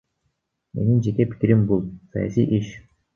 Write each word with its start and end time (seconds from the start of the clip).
Менин 0.77 1.03
жеке 1.07 1.27
пикирим— 1.33 1.61
бул 1.73 1.83
саясий 2.17 2.49
иш. 2.61 2.73